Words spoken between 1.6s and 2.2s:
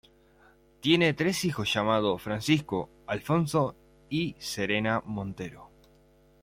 llamados